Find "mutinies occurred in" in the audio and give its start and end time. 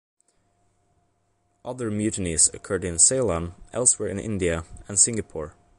1.91-2.97